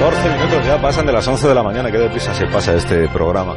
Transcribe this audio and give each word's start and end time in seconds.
Minutos 0.00 0.66
ya 0.66 0.80
pasan 0.80 1.04
de 1.04 1.12
las 1.12 1.28
11 1.28 1.46
de 1.48 1.54
la 1.54 1.62
mañana, 1.62 1.90
qué 1.90 1.98
deprisa 1.98 2.32
se 2.32 2.46
pasa 2.46 2.74
este 2.74 3.06
programa. 3.08 3.54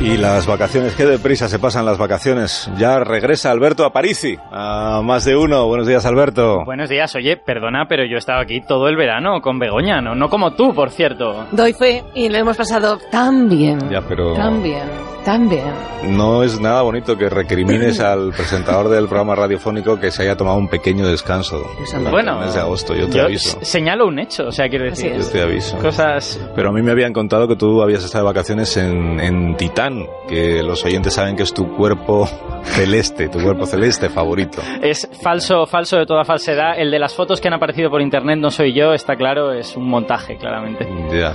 Y 0.00 0.16
las 0.16 0.44
vacaciones, 0.44 0.94
qué 0.94 1.06
deprisa 1.06 1.48
se 1.48 1.60
pasan 1.60 1.86
las 1.86 1.98
vacaciones. 1.98 2.68
Ya 2.76 2.98
regresa 2.98 3.52
Alberto 3.52 3.84
a 3.84 3.92
Parisi, 3.92 4.36
a 4.50 5.02
más 5.04 5.24
de 5.24 5.36
uno. 5.36 5.68
Buenos 5.68 5.86
días, 5.86 6.04
Alberto. 6.04 6.64
Buenos 6.64 6.88
días, 6.88 7.14
oye, 7.14 7.36
perdona, 7.36 7.86
pero 7.88 8.04
yo 8.04 8.16
he 8.16 8.18
estado 8.18 8.40
aquí 8.40 8.60
todo 8.60 8.88
el 8.88 8.96
verano 8.96 9.40
con 9.40 9.60
Begoña, 9.60 10.00
no, 10.00 10.16
no 10.16 10.28
como 10.28 10.54
tú, 10.54 10.74
por 10.74 10.90
cierto. 10.90 11.46
Doy 11.52 11.72
fe 11.74 12.02
y 12.14 12.28
lo 12.28 12.38
hemos 12.38 12.56
pasado 12.56 12.98
tan 13.12 13.48
bien. 13.48 13.78
Ya, 13.88 14.00
pero... 14.00 14.34
Tan 14.34 14.62
bien, 14.64 14.88
tan 15.24 15.48
bien. 15.48 15.72
No 16.04 16.42
es 16.42 16.60
nada 16.60 16.82
bonito 16.82 17.16
que 17.16 17.28
recrimines 17.28 18.00
al 18.00 18.32
presentador 18.32 18.88
del 18.88 19.06
programa 19.06 19.34
radiofónico 19.34 19.98
que 19.98 20.10
se 20.10 20.22
haya 20.22 20.36
tomado 20.36 20.58
un 20.58 20.68
pequeño 20.68 21.06
descanso. 21.06 21.64
Bueno, 22.10 22.38
el 22.38 22.46
mes 22.46 22.54
de 22.54 22.60
agosto, 22.60 22.94
yo 22.94 23.08
te 23.08 23.20
aviso. 23.20 23.58
Señalo 23.62 24.06
un 24.06 24.18
hecho, 24.18 24.48
o 24.48 24.52
sea, 24.52 24.68
quiero 24.68 24.84
decir. 24.84 25.14
Yo 25.16 25.28
te 25.28 25.42
aviso. 25.42 25.78
Cosas 25.78 26.40
pero 26.54 26.70
a 26.70 26.72
mí 26.72 26.82
me 26.82 26.92
habían 26.92 27.12
contado 27.12 27.48
que 27.48 27.56
tú 27.56 27.82
habías 27.82 28.04
estado 28.04 28.24
de 28.24 28.30
vacaciones 28.32 28.76
en, 28.76 29.20
en 29.20 29.56
Titán, 29.56 30.06
que 30.28 30.62
los 30.62 30.84
oyentes 30.84 31.14
saben 31.14 31.36
que 31.36 31.42
es 31.42 31.52
tu 31.52 31.74
cuerpo 31.74 32.28
celeste, 32.64 33.28
tu 33.28 33.40
cuerpo 33.40 33.66
celeste 33.66 34.08
favorito. 34.08 34.62
Es 34.82 35.08
falso, 35.22 35.66
falso 35.66 35.96
de 35.98 36.06
toda 36.06 36.24
falsedad. 36.24 36.78
El 36.78 36.90
de 36.90 36.98
las 36.98 37.14
fotos 37.14 37.40
que 37.40 37.48
han 37.48 37.54
aparecido 37.54 37.90
por 37.90 38.00
internet 38.00 38.38
no 38.38 38.50
soy 38.50 38.72
yo, 38.72 38.92
está 38.92 39.16
claro, 39.16 39.52
es 39.52 39.76
un 39.76 39.88
montaje, 39.88 40.36
claramente. 40.36 40.86
Ya. 41.12 41.34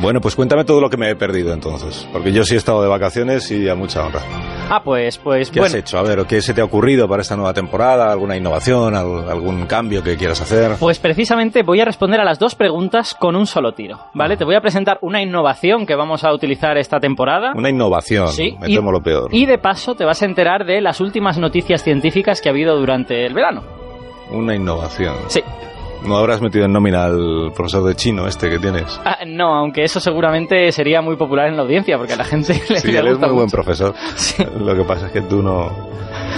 Bueno, 0.00 0.20
pues 0.20 0.36
cuéntame 0.36 0.64
todo 0.64 0.80
lo 0.80 0.88
que 0.88 0.96
me 0.96 1.10
he 1.10 1.16
perdido 1.16 1.52
entonces, 1.52 2.08
porque 2.12 2.30
yo 2.32 2.44
sí 2.44 2.54
he 2.54 2.58
estado 2.58 2.82
de 2.82 2.88
vacaciones 2.88 3.50
y 3.50 3.68
a 3.68 3.74
mucha 3.74 4.04
honra. 4.06 4.20
Ah, 4.70 4.80
pues, 4.84 5.18
pues. 5.18 5.50
¿Qué 5.50 5.60
has 5.60 5.74
hecho? 5.74 5.98
A 5.98 6.02
ver, 6.02 6.24
¿qué 6.26 6.40
se 6.40 6.54
te 6.54 6.60
ha 6.60 6.64
ocurrido 6.64 7.08
para 7.08 7.22
esta 7.22 7.36
nueva 7.36 7.52
temporada? 7.52 8.12
¿Alguna 8.12 8.36
innovación? 8.36 8.94
¿Algún 8.94 9.66
cambio 9.66 10.02
que 10.02 10.16
quieras 10.16 10.40
hacer? 10.40 10.72
Pues 10.78 10.98
precisamente 10.98 11.62
voy 11.62 11.80
a 11.80 11.84
responder 11.84 12.20
a 12.20 12.24
las 12.24 12.38
dos 12.38 12.54
preguntas 12.54 13.14
con 13.14 13.34
un 13.34 13.46
solo 13.46 13.72
tiro, 13.72 13.98
¿vale? 14.14 14.36
Te 14.36 14.44
voy 14.44 14.54
a 14.54 14.60
presentar 14.60 14.98
una 15.00 15.22
innovación 15.22 15.86
que 15.86 15.94
vamos 15.94 16.22
a 16.22 16.32
utilizar 16.32 16.76
esta 16.76 17.00
temporada. 17.00 17.52
Una 17.56 17.70
innovación. 17.70 18.28
Sí. 18.28 18.56
Me 18.60 18.68
temo 18.68 18.92
lo 18.92 19.00
peor. 19.00 19.34
Y 19.34 19.46
de 19.46 19.58
paso 19.58 19.94
te 19.94 20.04
vas 20.04 20.22
a 20.22 20.26
enterar 20.26 20.64
de 20.64 20.80
las 20.80 21.00
últimas 21.00 21.38
noticias 21.38 21.82
científicas 21.82 22.40
que 22.40 22.48
ha 22.48 22.52
habido 22.52 22.78
durante 22.78 23.26
el 23.26 23.34
verano. 23.34 23.62
Una 24.30 24.54
innovación. 24.54 25.16
Sí. 25.28 25.42
¿No 26.06 26.16
habrás 26.16 26.40
metido 26.40 26.64
en 26.64 26.72
nómina 26.72 27.04
al 27.04 27.52
profesor 27.54 27.84
de 27.84 27.94
chino 27.94 28.26
este 28.26 28.48
que 28.48 28.58
tienes? 28.58 29.00
Ah, 29.04 29.18
no, 29.26 29.54
aunque 29.54 29.82
eso 29.82 30.00
seguramente 30.00 30.70
sería 30.72 31.02
muy 31.02 31.16
popular 31.16 31.48
en 31.48 31.56
la 31.56 31.62
audiencia, 31.62 31.98
porque 31.98 32.12
a 32.12 32.16
la 32.16 32.24
gente 32.24 32.54
le, 32.68 32.80
sí, 32.80 32.94
él 32.94 33.08
es 33.08 33.18
muy 33.18 33.30
buen 33.30 33.50
profesor. 33.50 33.94
Lo 34.58 34.74
que 34.74 34.84
pasa 34.84 35.06
es 35.06 35.12
que 35.12 35.22
tú 35.22 35.42
no... 35.42 35.88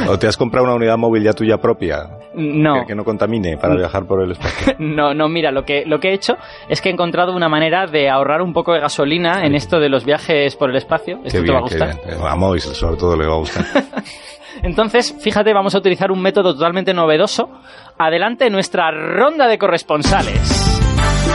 ¿O 0.08 0.18
te 0.18 0.26
has 0.26 0.36
comprado 0.36 0.66
una 0.66 0.74
unidad 0.74 0.96
móvil 0.96 1.22
ya 1.22 1.32
tuya 1.32 1.58
propia? 1.58 2.08
No. 2.34 2.86
Que, 2.86 2.94
no 2.94 3.04
contamine 3.04 3.56
para 3.56 3.76
viajar 3.76 4.06
por 4.06 4.22
el 4.22 4.32
espacio. 4.32 4.74
no, 4.78 5.14
no, 5.14 5.28
mira, 5.28 5.50
lo 5.50 5.64
que, 5.64 5.84
lo 5.84 6.00
que 6.00 6.10
he 6.10 6.14
hecho 6.14 6.36
es 6.68 6.80
que 6.80 6.88
he 6.88 6.92
encontrado 6.92 7.34
una 7.34 7.48
manera 7.48 7.86
de 7.86 8.08
ahorrar 8.08 8.40
un 8.40 8.52
poco 8.52 8.72
de 8.72 8.80
gasolina 8.80 9.44
en 9.44 9.54
esto 9.54 9.78
de 9.78 9.88
los 9.88 10.04
viajes 10.04 10.56
por 10.56 10.70
el 10.70 10.76
espacio. 10.76 11.20
Esto 11.24 11.42
te 11.42 11.52
va 11.52 11.58
a 11.58 11.62
gustar. 11.62 11.96
A 12.26 12.36
Mois, 12.36 12.62
sobre 12.62 12.96
todo, 12.96 13.16
le 13.16 13.26
va 13.26 13.34
a 13.34 13.38
gustar. 13.38 13.64
Entonces, 14.62 15.14
fíjate, 15.20 15.52
vamos 15.52 15.74
a 15.74 15.78
utilizar 15.78 16.10
un 16.10 16.20
método 16.20 16.54
totalmente 16.54 16.94
novedoso. 16.94 17.50
Adelante 17.98 18.50
nuestra 18.50 18.90
ronda 18.90 19.46
de 19.46 19.58
corresponsales. 19.58 20.80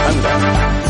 Anda. 0.07 0.84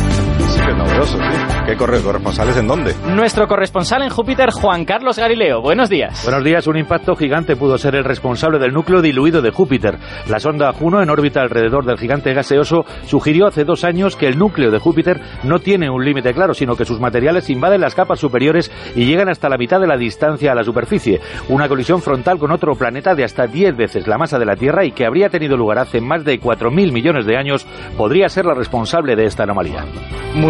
¿Qué 1.65 1.75
corresponsales 1.77 2.57
en 2.57 2.67
dónde? 2.67 2.93
Nuestro 3.07 3.47
corresponsal 3.47 4.03
en 4.03 4.09
Júpiter, 4.09 4.51
Juan 4.51 4.85
Carlos 4.85 5.17
Galileo. 5.17 5.61
Buenos 5.61 5.89
días. 5.89 6.23
Buenos 6.23 6.43
días. 6.43 6.67
Un 6.67 6.77
impacto 6.77 7.15
gigante 7.15 7.55
pudo 7.55 7.77
ser 7.77 7.95
el 7.95 8.03
responsable 8.03 8.59
del 8.59 8.71
núcleo 8.71 9.01
diluido 9.01 9.41
de 9.41 9.51
Júpiter. 9.51 9.97
La 10.29 10.39
sonda 10.39 10.71
Juno, 10.73 11.01
en 11.01 11.09
órbita 11.09 11.41
alrededor 11.41 11.85
del 11.85 11.97
gigante 11.97 12.33
gaseoso, 12.33 12.85
sugirió 13.05 13.47
hace 13.47 13.63
dos 13.63 13.83
años 13.83 14.15
que 14.15 14.27
el 14.27 14.37
núcleo 14.37 14.69
de 14.69 14.79
Júpiter 14.79 15.21
no 15.43 15.59
tiene 15.59 15.89
un 15.89 16.05
límite 16.05 16.33
claro, 16.33 16.53
sino 16.53 16.75
que 16.75 16.85
sus 16.85 16.99
materiales 16.99 17.49
invaden 17.49 17.81
las 17.81 17.95
capas 17.95 18.19
superiores 18.19 18.71
y 18.95 19.05
llegan 19.05 19.29
hasta 19.29 19.49
la 19.49 19.57
mitad 19.57 19.79
de 19.79 19.87
la 19.87 19.97
distancia 19.97 20.51
a 20.51 20.55
la 20.55 20.63
superficie. 20.63 21.19
Una 21.49 21.67
colisión 21.67 22.01
frontal 22.01 22.37
con 22.37 22.51
otro 22.51 22.75
planeta 22.75 23.15
de 23.15 23.23
hasta 23.23 23.47
10 23.47 23.75
veces 23.75 24.07
la 24.07 24.17
masa 24.17 24.39
de 24.39 24.45
la 24.45 24.55
Tierra 24.55 24.85
y 24.85 24.91
que 24.91 25.05
habría 25.05 25.29
tenido 25.29 25.57
lugar 25.57 25.79
hace 25.79 25.99
más 25.99 26.23
de 26.23 26.39
4.000 26.39 26.91
millones 26.91 27.25
de 27.25 27.37
años 27.37 27.65
podría 27.97 28.29
ser 28.29 28.45
la 28.45 28.53
responsable 28.53 29.15
de 29.15 29.25
esta 29.25 29.43
anomalía. 29.43 29.85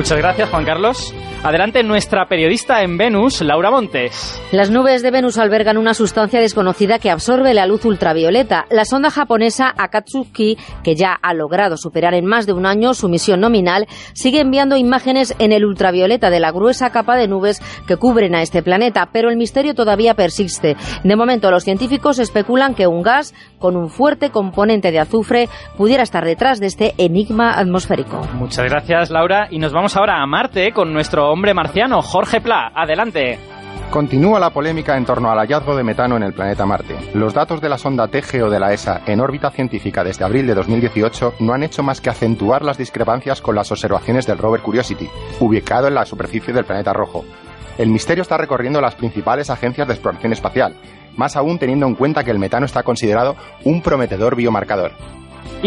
Muchas 0.05 0.19
gracias, 0.19 0.49
Juan 0.51 0.65
Carlos. 0.65 1.15
Adelante 1.41 1.83
nuestra 1.83 2.27
periodista 2.27 2.83
en 2.83 2.95
Venus, 2.97 3.41
Laura 3.41 3.71
Montes. 3.71 4.41
Las 4.51 4.69
nubes 4.69 5.01
de 5.01 5.11
Venus 5.11 5.37
albergan 5.37 5.77
una 5.77 5.95
sustancia 5.95 6.39
desconocida 6.39 6.97
que 6.99 7.09
absorbe 7.09 7.53
la 7.55 7.65
luz 7.65 7.85
ultravioleta. 7.85 8.65
La 8.69 8.85
sonda 8.85 9.09
japonesa 9.09 9.73
Akatsuki, 9.77 10.57
que 10.83 10.95
ya 10.95 11.17
ha 11.19 11.33
logrado 11.33 11.77
superar 11.77 12.13
en 12.13 12.25
más 12.25 12.45
de 12.45 12.53
un 12.53 12.65
año 12.65 12.93
su 12.93 13.09
misión 13.09 13.41
nominal, 13.41 13.87
sigue 14.13 14.41
enviando 14.41 14.77
imágenes 14.77 15.35
en 15.37 15.51
el 15.51 15.65
ultravioleta 15.65 16.29
de 16.29 16.39
la 16.39 16.51
gruesa 16.51 16.91
capa 16.91 17.15
de 17.15 17.27
nubes 17.27 17.61
que 17.87 17.97
cubren 17.97 18.33
a 18.35 18.43
este 18.43 18.61
planeta, 18.63 19.09
pero 19.11 19.29
el 19.29 19.37
misterio 19.37 19.73
todavía 19.73 20.13
persiste. 20.13 20.77
De 21.03 21.15
momento, 21.15 21.49
los 21.51 21.63
científicos 21.63 22.17
especulan 22.19 22.75
que 22.75 22.87
un 22.87 23.01
gas 23.03 23.33
con 23.59 23.75
un 23.75 23.89
fuerte 23.89 24.29
componente 24.29 24.91
de 24.91 24.99
azufre 24.99 25.49
pudiera 25.77 26.03
estar 26.03 26.25
detrás 26.25 26.59
de 26.59 26.67
este 26.67 26.93
enigma 26.97 27.53
atmosférico. 27.53 28.21
Muchas 28.33 28.65
gracias, 28.65 29.09
Laura. 29.09 29.47
Y 29.51 29.59
nos 29.59 29.73
vamos 29.73 29.94
ahora 29.95 30.21
a 30.21 30.25
Marte 30.25 30.71
con 30.71 30.91
nuestro 30.91 31.31
hombre 31.31 31.53
marciano, 31.53 32.01
Jorge 32.01 32.41
Pla. 32.41 32.71
Adelante. 32.73 33.39
Continúa 33.89 34.39
la 34.39 34.49
polémica 34.49 34.97
en 34.97 35.05
torno 35.05 35.29
al 35.31 35.37
hallazgo 35.37 35.75
de 35.75 35.83
metano 35.83 36.17
en 36.17 36.23
el 36.23 36.33
planeta 36.33 36.65
Marte. 36.65 36.95
Los 37.13 37.33
datos 37.33 37.61
de 37.61 37.69
la 37.69 37.77
sonda 37.77 38.07
TGO 38.07 38.49
de 38.49 38.59
la 38.59 38.73
ESA 38.73 39.01
en 39.05 39.21
órbita 39.21 39.51
científica 39.51 40.03
desde 40.03 40.25
abril 40.25 40.47
de 40.47 40.55
2018 40.55 41.35
no 41.39 41.53
han 41.53 41.63
hecho 41.63 41.83
más 41.83 42.01
que 42.01 42.09
acentuar 42.09 42.63
las 42.63 42.77
discrepancias 42.77 43.41
con 43.41 43.55
las 43.55 43.71
observaciones 43.71 44.25
del 44.25 44.37
rover 44.37 44.61
Curiosity, 44.61 45.07
ubicado 45.39 45.87
en 45.87 45.95
la 45.95 46.05
superficie 46.05 46.53
del 46.53 46.65
planeta 46.65 46.91
rojo. 46.91 47.23
El 47.77 47.89
misterio 47.89 48.21
está 48.21 48.37
recorriendo 48.37 48.81
las 48.81 48.95
principales 48.95 49.49
agencias 49.49 49.87
de 49.87 49.93
exploración 49.93 50.33
espacial, 50.33 50.75
más 51.15 51.35
aún 51.35 51.59
teniendo 51.59 51.85
en 51.85 51.95
cuenta 51.95 52.23
que 52.23 52.31
el 52.31 52.39
metano 52.39 52.65
está 52.65 52.83
considerado 52.83 53.35
un 53.63 53.81
prometedor 53.81 54.35
biomarcador. 54.35 54.91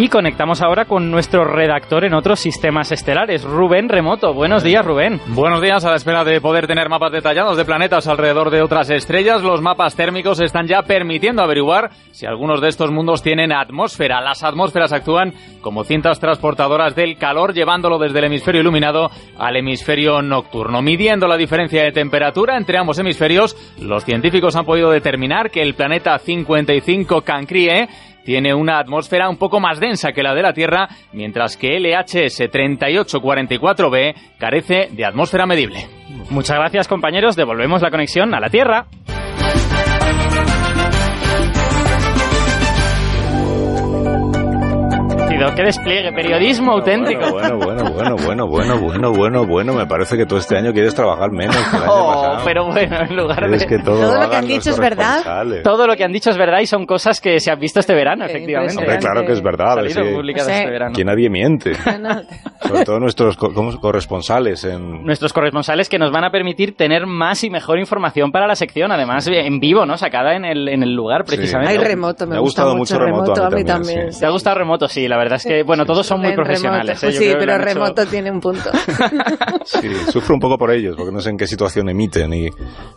Y 0.00 0.08
conectamos 0.08 0.62
ahora 0.62 0.84
con 0.84 1.10
nuestro 1.10 1.44
redactor 1.44 2.04
en 2.04 2.14
otros 2.14 2.38
sistemas 2.38 2.92
estelares, 2.92 3.42
Rubén 3.42 3.88
Remoto. 3.88 4.32
Buenos 4.32 4.62
días, 4.62 4.86
Rubén. 4.86 5.20
Buenos 5.26 5.60
días, 5.60 5.84
a 5.84 5.90
la 5.90 5.96
espera 5.96 6.22
de 6.22 6.40
poder 6.40 6.68
tener 6.68 6.88
mapas 6.88 7.10
detallados 7.10 7.56
de 7.56 7.64
planetas 7.64 8.06
alrededor 8.06 8.50
de 8.50 8.62
otras 8.62 8.90
estrellas, 8.90 9.42
los 9.42 9.60
mapas 9.60 9.96
térmicos 9.96 10.38
están 10.38 10.68
ya 10.68 10.82
permitiendo 10.82 11.42
averiguar 11.42 11.90
si 12.12 12.26
algunos 12.26 12.60
de 12.60 12.68
estos 12.68 12.92
mundos 12.92 13.24
tienen 13.24 13.50
atmósfera. 13.50 14.20
Las 14.20 14.44
atmósferas 14.44 14.92
actúan 14.92 15.34
como 15.62 15.82
cintas 15.82 16.20
transportadoras 16.20 16.94
del 16.94 17.18
calor, 17.18 17.52
llevándolo 17.52 17.98
desde 17.98 18.20
el 18.20 18.26
hemisferio 18.26 18.60
iluminado 18.60 19.10
al 19.36 19.56
hemisferio 19.56 20.22
nocturno. 20.22 20.80
Midiendo 20.80 21.26
la 21.26 21.36
diferencia 21.36 21.82
de 21.82 21.90
temperatura 21.90 22.56
entre 22.56 22.78
ambos 22.78 23.00
hemisferios, 23.00 23.56
los 23.80 24.04
científicos 24.04 24.54
han 24.54 24.64
podido 24.64 24.92
determinar 24.92 25.50
que 25.50 25.60
el 25.60 25.74
planeta 25.74 26.16
55 26.20 27.22
Cancrie 27.22 27.88
tiene 28.28 28.52
una 28.52 28.78
atmósfera 28.78 29.30
un 29.30 29.38
poco 29.38 29.58
más 29.58 29.80
densa 29.80 30.12
que 30.12 30.22
la 30.22 30.34
de 30.34 30.42
la 30.42 30.52
Tierra, 30.52 30.86
mientras 31.14 31.56
que 31.56 31.80
LHS 31.80 32.40
3844b 32.50 34.14
carece 34.38 34.90
de 34.92 35.06
atmósfera 35.06 35.46
medible. 35.46 35.88
Muchas 36.28 36.58
gracias 36.58 36.88
compañeros, 36.88 37.36
devolvemos 37.36 37.80
la 37.80 37.90
conexión 37.90 38.34
a 38.34 38.40
la 38.40 38.50
Tierra. 38.50 38.84
Qué 45.54 45.62
despliegue, 45.62 46.12
periodismo 46.12 46.72
auténtico. 46.72 47.30
Bueno, 47.30 47.56
bueno, 47.58 47.84
bueno, 47.92 48.16
bueno, 48.16 48.46
bueno, 48.46 48.76
bueno, 48.78 49.12
bueno, 49.12 49.46
bueno, 49.46 49.72
me 49.74 49.86
parece 49.86 50.16
que 50.16 50.26
todo 50.26 50.38
este 50.38 50.56
año 50.56 50.72
quieres 50.72 50.94
trabajar 50.94 51.30
menos 51.30 51.56
que 51.56 51.76
el 51.76 51.82
año 51.82 51.92
oh. 51.92 52.38
Pero 52.44 52.66
bueno, 52.66 52.96
en 53.08 53.16
lugar 53.16 53.48
de... 53.50 53.66
Que 53.66 53.78
todo, 53.78 54.20
lo 54.20 54.30
que 54.30 54.36
han 54.36 54.46
dicho 54.46 54.70
es 54.70 54.78
verdad. 54.78 55.22
Todo 55.62 55.86
lo 55.86 55.96
que 55.96 56.04
han 56.04 56.12
dicho 56.12 56.30
es 56.30 56.36
verdad 56.36 56.60
y 56.60 56.66
son 56.66 56.86
cosas 56.86 57.20
que 57.20 57.40
se 57.40 57.50
han 57.50 57.58
visto 57.58 57.80
este 57.80 57.94
verano, 57.94 58.24
efectivamente. 58.24 58.78
Hombre, 58.78 58.98
claro 58.98 59.24
que 59.26 59.32
es 59.32 59.42
verdad. 59.42 59.76
Sí. 59.88 60.00
este 60.00 60.70
verano. 60.70 60.92
Que 60.94 61.04
nadie 61.04 61.28
miente. 61.30 61.74
Sobre 61.74 62.84
todo 62.84 62.98
nuestros 62.98 63.36
co- 63.36 63.52
corresponsales 63.80 64.64
en... 64.64 65.04
Nuestros 65.04 65.32
corresponsales 65.32 65.88
que 65.88 65.98
nos 65.98 66.10
van 66.10 66.24
a 66.24 66.30
permitir 66.30 66.76
tener 66.76 67.06
más 67.06 67.44
y 67.44 67.50
mejor 67.50 67.78
información 67.78 68.32
para 68.32 68.46
la 68.46 68.54
sección, 68.54 68.92
además 68.92 69.26
en 69.28 69.60
vivo, 69.60 69.86
¿no? 69.86 69.96
Sacada 69.96 70.34
en 70.34 70.44
el, 70.44 70.68
en 70.68 70.82
el 70.82 70.94
lugar, 70.94 71.24
precisamente. 71.24 71.72
Hay 71.72 71.78
remoto, 71.78 72.24
me, 72.26 72.30
Me 72.32 72.36
ha 72.36 72.40
gusta 72.40 72.62
gustado 72.64 72.76
mucho 72.76 72.94
mucho 72.94 73.04
remoto, 73.04 73.44
a 73.44 73.50
mí 73.50 73.64
también. 73.64 74.08
¿Te 74.18 74.26
ha 74.26 74.30
gustado 74.30 74.56
remoto? 74.58 74.88
Sí, 74.88 75.06
la 75.08 75.16
verdad 75.18 75.27
es 75.36 75.44
que, 75.44 75.62
bueno, 75.62 75.84
todos 75.86 76.06
son 76.06 76.20
muy 76.20 76.32
profesionales. 76.34 77.00
remoto, 77.00 77.18
¿eh? 77.18 77.28
sí, 77.28 77.34
pero 77.38 77.54
han 77.54 77.60
hecho- 77.62 77.74
remoto 77.74 78.06
tiene 78.06 78.30
un 78.30 78.40
punto. 78.40 78.70
Sí, 79.64 79.88
sufro 80.10 80.34
un 80.34 80.40
poco 80.40 80.56
por 80.56 80.70
ellos, 80.70 80.96
porque 80.96 81.12
no 81.12 81.20
sé 81.20 81.28
en 81.30 81.36
qué 81.36 81.46
situación 81.46 81.88
emiten 81.90 82.32
y, 82.32 82.46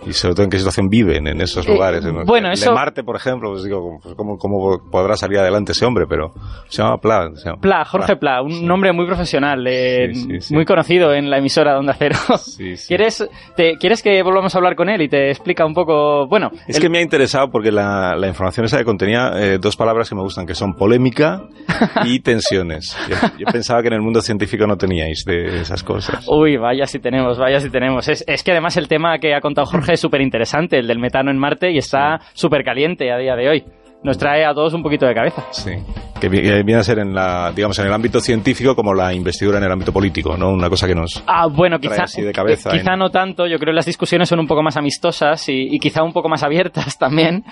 y 0.05 0.13
sobre 0.13 0.35
todo 0.35 0.43
en 0.45 0.49
qué 0.49 0.57
situación 0.57 0.87
viven 0.89 1.27
en 1.27 1.41
esos 1.41 1.67
Eh, 1.67 1.71
lugares. 1.73 2.03
En- 2.05 2.23
bueno, 2.25 2.47
en 2.47 2.53
eso- 2.53 2.71
Marte, 2.73 3.03
por 3.03 3.15
ejemplo, 3.17 3.51
pues 3.51 3.63
digo, 3.63 3.99
pues 4.01 4.15
¿cómo, 4.15 4.37
¿cómo 4.37 4.79
podrá 4.89 5.17
salir 5.17 5.39
adelante 5.39 5.73
ese 5.73 5.85
hombre? 5.85 6.05
Pero 6.07 6.33
se 6.69 6.81
llama 6.81 6.97
Pla. 6.97 7.29
se 7.35 7.45
llama 7.49 7.61
Pla, 7.61 7.83
Jorge 7.85 8.15
Pla, 8.15 8.41
un 8.41 8.65
nombre 8.65 8.93
muy 8.93 9.05
profesional, 9.05 9.65
eh, 9.67 10.11
Sí, 10.13 10.21
sí, 10.21 10.41
sí. 10.41 10.53
muy 10.53 10.63
conocido 10.65 11.13
en 11.13 11.29
la 11.29 11.39
emisora 11.39 11.73
de 11.73 11.79
Onda 11.79 11.93
Cero. 11.97 12.15
Sí, 12.37 12.77
sí. 12.77 12.87
¿Quieres, 12.87 13.27
te- 13.57 13.75
¿Quieres 13.77 14.01
que 14.01 14.23
volvamos 14.23 14.55
a 14.55 14.57
hablar 14.57 14.75
con 14.75 14.87
él 14.89 15.01
y 15.01 15.09
te 15.09 15.29
explica 15.29 15.65
un 15.65 15.73
poco? 15.73 16.25
Bueno, 16.27 16.51
Es 16.67 16.77
el- 16.77 16.81
que 16.81 16.89
me 16.89 16.99
ha 16.99 17.01
interesado 17.01 17.49
porque 17.51 17.71
la, 17.71 18.15
la 18.15 18.27
información 18.27 18.65
esa 18.65 18.77
que 18.77 18.85
contenía 18.85 19.31
eh, 19.35 19.57
dos 19.59 19.75
palabras 19.75 20.07
que 20.07 20.15
me 20.15 20.21
gustan, 20.21 20.45
que 20.45 20.55
son 20.55 20.73
polémica 20.73 21.41
y 22.05 22.20
tensiones. 22.21 22.97
Yo, 23.09 23.15
yo 23.39 23.45
pensaba 23.51 23.81
que 23.81 23.87
en 23.87 23.95
el 23.95 24.01
mundo 24.01 24.21
científico 24.21 24.65
no 24.67 24.77
teníais 24.77 25.23
de 25.25 25.61
esas 25.61 25.83
cosas. 25.83 26.25
Uy, 26.27 26.57
vaya 26.57 26.85
si 26.85 26.99
tenemos, 26.99 27.37
vaya 27.37 27.59
si 27.59 27.69
tenemos. 27.69 28.07
Es, 28.07 28.23
es 28.27 28.43
que 28.43 28.51
además 28.51 28.77
el 28.77 28.87
tema 28.87 29.19
que 29.19 29.33
ha 29.33 29.41
contado 29.41 29.65
Jorge 29.67 29.93
es 29.93 29.99
súper 29.99 30.21
interesante, 30.21 30.77
el 30.77 30.87
del 30.87 30.99
metano 30.99 31.31
en 31.31 31.37
Marte, 31.37 31.71
y 31.71 31.77
está 31.77 32.19
súper 32.33 32.63
caliente 32.63 33.11
a 33.11 33.17
día 33.17 33.35
de 33.35 33.49
hoy. 33.49 33.63
Nos 34.03 34.17
trae 34.17 34.43
a 34.45 34.53
todos 34.53 34.73
un 34.73 34.81
poquito 34.81 35.05
de 35.05 35.13
cabeza. 35.13 35.45
Sí. 35.51 35.71
Que 36.19 36.27
vi- 36.27 36.41
que 36.41 36.63
viene 36.63 36.79
a 36.81 36.83
ser 36.83 36.97
en 36.99 37.13
la, 37.13 37.51
digamos, 37.55 37.77
en 37.79 37.85
el 37.85 37.93
ámbito 37.93 38.19
científico 38.19 38.75
como 38.75 38.93
la 38.95 39.13
investidura 39.13 39.57
en 39.59 39.63
el 39.63 39.71
ámbito 39.71 39.91
político, 39.93 40.35
¿no? 40.37 40.49
Una 40.51 40.69
cosa 40.69 40.87
que 40.87 40.95
nos... 40.95 41.23
Ah, 41.27 41.47
bueno, 41.47 41.79
Trae 41.79 41.91
quizá, 41.93 42.03
así 42.03 42.21
de 42.23 42.31
cabeza 42.31 42.71
quizá 42.71 42.93
en- 42.93 42.99
no 42.99 43.09
tanto. 43.11 43.45
Yo 43.47 43.57
creo 43.57 43.71
que 43.71 43.75
las 43.75 43.85
discusiones 43.85 44.27
son 44.29 44.39
un 44.39 44.47
poco 44.47 44.63
más 44.63 44.75
amistosas 44.77 45.47
y, 45.49 45.67
y 45.75 45.79
quizá 45.79 46.01
un 46.03 46.13
poco 46.13 46.29
más 46.29 46.41
abiertas 46.43 46.97
también. 46.99 47.43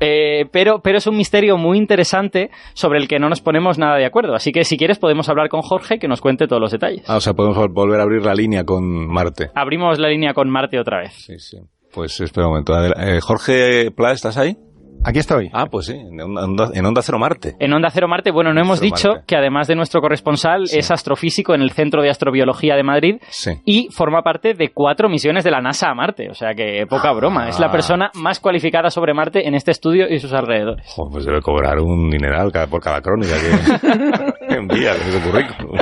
Eh, 0.00 0.46
pero, 0.50 0.80
pero 0.82 0.96
es 0.98 1.06
un 1.06 1.16
misterio 1.16 1.56
muy 1.58 1.76
interesante 1.78 2.50
sobre 2.74 2.98
el 3.00 3.08
que 3.08 3.18
no 3.18 3.28
nos 3.28 3.40
ponemos 3.40 3.78
nada 3.78 3.96
de 3.96 4.06
acuerdo. 4.06 4.34
Así 4.34 4.50
que 4.52 4.64
si 4.64 4.76
quieres 4.78 4.98
podemos 4.98 5.28
hablar 5.28 5.48
con 5.48 5.60
Jorge 5.62 5.98
que 5.98 6.08
nos 6.08 6.20
cuente 6.20 6.46
todos 6.46 6.60
los 6.60 6.72
detalles. 6.72 7.04
Ah, 7.08 7.16
o 7.16 7.20
sea, 7.20 7.34
podemos 7.34 7.56
vol- 7.58 7.72
volver 7.72 8.00
a 8.00 8.04
abrir 8.04 8.24
la 8.24 8.34
línea 8.34 8.64
con 8.64 9.06
Marte. 9.08 9.50
Abrimos 9.54 9.98
la 9.98 10.08
línea 10.08 10.32
con 10.32 10.48
Marte 10.48 10.78
otra 10.78 11.00
vez. 11.00 11.12
Sí, 11.14 11.38
sí. 11.38 11.58
Pues 11.92 12.20
espera 12.20 12.46
un 12.46 12.52
momento. 12.52 12.74
Eh, 12.98 13.20
Jorge 13.20 13.90
Pla, 13.90 14.12
¿estás 14.12 14.36
ahí? 14.36 14.56
Aquí 15.04 15.20
estoy. 15.20 15.48
Ah, 15.52 15.66
pues 15.70 15.86
sí, 15.86 15.92
en 15.94 16.20
Onda, 16.20 16.70
en 16.74 16.84
Onda 16.84 17.02
Cero 17.02 17.18
Marte. 17.18 17.54
En 17.60 17.72
Onda 17.72 17.88
Cero 17.90 18.08
Marte, 18.08 18.30
bueno, 18.30 18.52
no 18.52 18.60
hemos 18.60 18.80
Cero 18.80 18.92
dicho 18.94 19.08
Marte. 19.10 19.24
que 19.26 19.36
además 19.36 19.68
de 19.68 19.76
nuestro 19.76 20.00
corresponsal 20.00 20.66
Sí. 20.66 20.78
es 20.78 20.90
astrofísico 20.90 21.54
en 21.54 21.62
el 21.62 21.70
Centro 21.70 22.02
de 22.02 22.10
Astrobiología 22.10 22.74
de 22.74 22.82
Madrid 22.82 23.16
Sí. 23.28 23.52
y 23.64 23.88
forma 23.92 24.22
parte 24.22 24.54
de 24.54 24.70
cuatro 24.70 25.08
misiones 25.08 25.44
de 25.44 25.50
la 25.50 25.60
NASA 25.60 25.88
a 25.90 25.94
Marte. 25.94 26.28
O 26.30 26.34
sea 26.34 26.52
que 26.54 26.84
poca 26.88 27.12
broma. 27.12 27.48
Es 27.48 27.58
la 27.60 27.66
Ah. 27.68 27.72
persona 27.72 28.10
más 28.14 28.40
cualificada 28.40 28.90
sobre 28.90 29.14
Marte 29.14 29.46
en 29.46 29.54
este 29.54 29.70
estudio 29.70 30.08
y 30.08 30.18
sus 30.18 30.32
alrededores. 30.32 30.92
Pues 31.10 31.24
debe 31.24 31.40
cobrar 31.42 31.78
un 31.78 32.10
dineral 32.10 32.50
cada- 32.52 32.66
por 32.66 32.80
cada 32.82 33.00
crónica 33.00 33.34
que 33.40 33.48
envía 34.54 34.92
con 34.96 35.08
ese 35.08 35.20
currículum. 35.30 35.78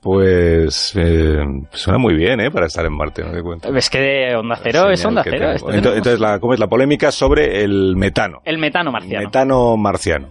Pues 0.00 0.53
eh, 0.96 1.38
suena 1.72 1.98
muy 1.98 2.14
bien, 2.14 2.40
¿eh? 2.40 2.50
Para 2.50 2.66
estar 2.66 2.84
en 2.86 2.92
Marte, 2.96 3.22
no 3.22 3.30
te 3.32 3.42
cuento. 3.42 3.74
Es 3.74 3.88
que 3.90 3.98
de 4.00 4.36
Onda 4.36 4.56
Cero 4.62 4.90
es 4.90 5.04
Onda 5.04 5.22
Cero. 5.24 5.36
Entonces, 5.52 5.62
tenemos- 5.64 5.96
entonces 5.96 6.20
la, 6.20 6.38
¿cómo 6.38 6.54
es 6.54 6.60
la 6.60 6.66
polémica 6.68 7.10
sobre 7.12 7.62
el 7.64 7.96
metano? 7.96 8.38
El 8.44 8.58
metano 8.58 8.90
marciano. 8.92 9.24
Metano 9.26 9.76
marciano. 9.76 10.28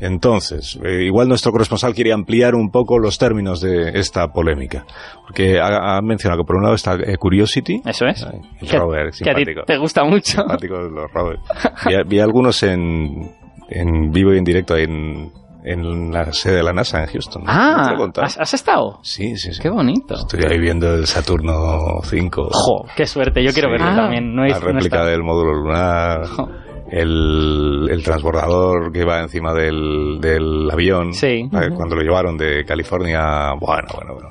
Entonces, 0.00 0.78
eh, 0.84 1.04
igual 1.04 1.28
nuestro 1.28 1.52
corresponsal 1.52 1.94
quiere 1.94 2.12
ampliar 2.12 2.54
un 2.56 2.70
poco 2.70 2.98
los 2.98 3.16
términos 3.16 3.60
de 3.60 3.90
esta 3.98 4.32
polémica. 4.32 4.84
Porque 5.24 5.60
ha, 5.60 5.96
ha 5.96 6.02
mencionado 6.02 6.42
que 6.42 6.46
por 6.46 6.56
un 6.56 6.62
lado 6.64 6.74
está 6.74 6.94
eh, 6.96 7.16
Curiosity. 7.16 7.80
Eso 7.86 8.06
es. 8.06 8.24
Ay, 8.24 8.40
el 8.60 8.68
Que- 8.68 8.78
rover, 8.78 9.10
que 9.12 9.30
a 9.30 9.34
ti 9.34 9.44
te 9.66 9.78
gusta 9.78 10.04
mucho. 10.04 10.40
Simpático 10.42 10.74
los 10.76 11.10
rovers. 11.12 11.40
Vi, 11.86 11.94
vi 12.08 12.18
algunos 12.18 12.60
en, 12.64 13.30
en 13.68 14.10
vivo 14.10 14.34
y 14.34 14.38
en 14.38 14.44
directo 14.44 14.74
ahí 14.74 14.82
en, 14.84 15.30
en 15.64 16.12
la 16.12 16.32
sede 16.32 16.56
de 16.56 16.62
la 16.62 16.72
NASA 16.72 17.00
en 17.00 17.06
Houston. 17.06 17.42
¿No 17.44 17.50
Ah? 17.50 17.96
¿has, 18.22 18.38
has 18.38 18.54
estado? 18.54 18.98
Sí, 19.02 19.36
sí, 19.36 19.52
sí. 19.54 19.60
Qué 19.62 19.70
bonito. 19.70 20.14
Estoy 20.14 20.40
ahí 20.44 20.58
viendo 20.58 20.94
el 20.94 21.06
Saturno 21.06 22.00
5. 22.02 22.48
Jo, 22.52 22.84
qué 22.96 23.06
suerte. 23.06 23.42
Yo 23.42 23.52
quiero 23.52 23.68
Sí. 23.68 23.72
verlo 23.72 23.86
Ah. 23.92 23.96
también. 23.96 24.34
No 24.34 24.44
he, 24.44 24.50
la 24.50 24.58
no 24.60 24.66
réplica 24.66 24.96
estado. 24.96 25.06
del 25.10 25.22
módulo 25.22 25.54
lunar. 25.54 26.26
Jo. 26.26 26.48
El, 26.90 27.88
el 27.90 28.02
transbordador 28.04 28.92
que 28.92 29.04
va 29.04 29.20
encima 29.20 29.52
del, 29.54 30.18
del 30.20 30.70
avión. 30.70 31.12
Sí. 31.14 31.48
Cuando 31.50 31.96
lo 31.96 32.02
llevaron 32.02 32.36
de 32.36 32.64
California. 32.64 33.52
Bueno, 33.58 33.88
bueno, 33.94 34.14
bueno. 34.14 34.28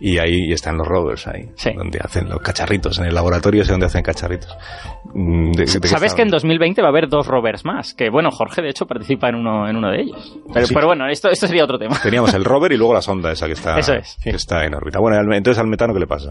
Y 0.00 0.18
ahí 0.18 0.50
están 0.52 0.76
los 0.78 0.86
rovers 0.86 1.26
ahí. 1.26 1.50
Sí. 1.56 1.70
Donde 1.76 1.98
hacen 2.02 2.28
los 2.28 2.40
cacharritos. 2.40 2.98
En 2.98 3.04
el 3.06 3.14
laboratorio 3.14 3.62
es 3.62 3.68
donde 3.68 3.86
hacen 3.86 4.02
cacharritos. 4.02 4.56
Mm, 5.14 5.52
de- 5.52 5.64
de 5.66 5.80
qué 5.80 5.88
¿Sabes 5.88 6.14
que 6.14 6.22
en 6.22 6.28
estaban? 6.28 6.30
2020 6.30 6.82
va 6.82 6.88
a 6.88 6.90
haber 6.90 7.08
dos 7.08 7.26
rovers 7.26 7.64
más? 7.64 7.94
Que 7.94 8.10
bueno, 8.10 8.30
Jorge 8.30 8.62
de 8.62 8.70
hecho 8.70 8.86
participa 8.86 9.28
en 9.28 9.34
uno, 9.36 9.68
en 9.68 9.76
uno 9.76 9.90
de 9.90 10.00
ellos. 10.02 10.38
Pero, 10.52 10.66
Sí. 10.66 10.74
pero 10.74 10.86
bueno, 10.86 11.06
esto, 11.08 11.28
esto 11.28 11.46
sería 11.46 11.64
otro 11.64 11.78
tema. 11.78 11.98
Teníamos 12.02 12.32
el 12.34 12.44
rover 12.44 12.72
y 12.72 12.76
luego 12.76 12.94
la 12.94 13.02
sonda 13.02 13.30
esa 13.32 13.46
que 13.46 13.52
está, 13.52 13.78
Eso 13.78 13.94
es, 13.94 14.16
que 14.22 14.30
está 14.30 14.64
en 14.64 14.74
órbita. 14.74 14.98
Bueno, 15.00 15.16
entonces 15.34 15.60
al 15.60 15.66
metano, 15.68 15.92
¿qué 15.92 16.00
le 16.00 16.06
pasa? 16.06 16.30